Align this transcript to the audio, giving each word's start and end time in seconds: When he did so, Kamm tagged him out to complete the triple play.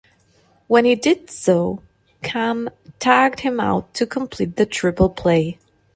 When 0.65 0.85
he 0.85 0.95
did 0.95 1.29
so, 1.29 1.83
Kamm 2.23 2.69
tagged 2.97 3.41
him 3.41 3.59
out 3.59 3.93
to 3.93 4.07
complete 4.07 4.55
the 4.55 4.65
triple 4.65 5.09
play. 5.11 5.59